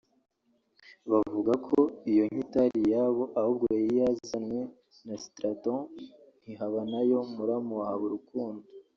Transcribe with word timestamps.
Bavuga 1.11 1.53
ko 1.67 1.77
iyo 2.11 2.23
nka 2.29 2.39
itari 2.43 2.77
iyabo 2.83 3.23
ahubwo 3.39 3.63
ko 3.69 3.73
yari 3.79 3.95
yazanywe 4.01 4.61
na 5.05 5.15
Sitraton 5.21 5.79
Ntihanabayo 6.43 7.17
muramu 7.35 7.71
wa 7.79 7.85
Habarukundo 7.91 8.65